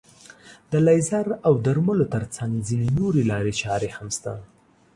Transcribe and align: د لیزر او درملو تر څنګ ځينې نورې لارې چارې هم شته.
د 0.71 0.73
لیزر 0.87 1.27
او 1.47 1.53
درملو 1.65 2.05
تر 2.13 2.23
څنګ 2.35 2.51
ځينې 2.67 2.87
نورې 2.99 3.21
لارې 3.31 3.53
چارې 3.61 3.89
هم 3.95 4.07
شته. 4.17 4.33